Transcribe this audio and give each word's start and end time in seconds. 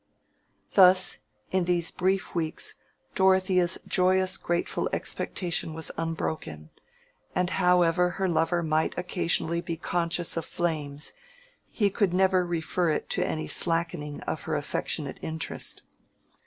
Thus 0.73 1.19
in 1.51 1.65
these 1.65 1.91
brief 1.91 2.33
weeks 2.33 2.73
Dorothea's 3.13 3.77
joyous 3.87 4.35
grateful 4.37 4.89
expectation 4.91 5.75
was 5.75 5.91
unbroken, 5.95 6.71
and 7.35 7.51
however 7.51 8.09
her 8.17 8.27
lover 8.27 8.63
might 8.63 8.97
occasionally 8.97 9.61
be 9.61 9.77
conscious 9.77 10.35
of 10.35 10.45
flatness, 10.45 11.13
he 11.69 11.91
could 11.91 12.15
never 12.15 12.43
refer 12.43 12.89
it 12.89 13.11
to 13.11 13.23
any 13.23 13.47
slackening 13.47 14.21
of 14.21 14.41
her 14.45 14.55
affectionate 14.55 15.19
interest. 15.21 15.83